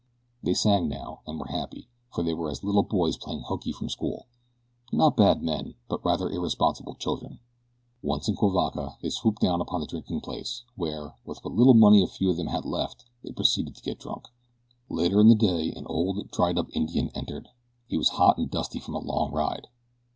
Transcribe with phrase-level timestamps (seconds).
[0.41, 3.87] They sang now, and were happy, for they were as little boys playing hooky from
[3.87, 4.25] school
[4.91, 7.39] not bad men; but rather irresponsible children.
[8.01, 12.01] Once in Cuivaca they swooped down upon the drinking place, where, with what little money
[12.01, 14.29] a few of them had left they proceeded to get drunk.
[14.89, 17.49] Later in the day an old, dried up Indian entered.
[17.87, 19.67] He was hot and dusty from a long ride.